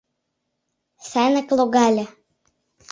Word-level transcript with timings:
Сайынак 1.09 1.47
логале. 1.57 2.05